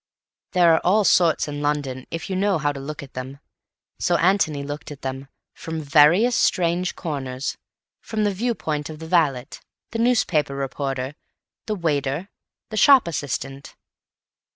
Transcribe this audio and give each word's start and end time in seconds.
There 0.53 0.73
are 0.73 0.81
all 0.83 1.03
sorts 1.03 1.47
in 1.47 1.61
London 1.61 2.07
if 2.09 2.27
you 2.27 2.35
know 2.35 2.57
how 2.57 2.71
to 2.71 2.79
look 2.79 3.03
at 3.03 3.13
them. 3.13 3.37
So 3.99 4.17
Antony 4.17 4.63
looked 4.63 4.89
at 4.89 5.03
them—from 5.03 5.79
various 5.83 6.35
strange 6.35 6.95
corners; 6.95 7.55
from 8.01 8.23
the 8.23 8.33
view 8.33 8.55
point 8.55 8.89
of 8.89 8.97
the 8.97 9.05
valet, 9.07 9.45
the 9.91 9.99
newspaper 9.99 10.55
reporter, 10.55 11.13
the 11.67 11.75
waiter, 11.75 12.29
the 12.71 12.77
shop 12.77 13.07
assistant. 13.07 13.75